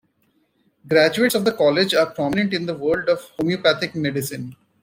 [0.87, 4.55] Graduates of the college are prominent in the world of Homeopathic Medicine.